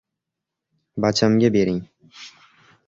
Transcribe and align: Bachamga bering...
Bachamga 1.01 1.49
bering... 1.53 1.81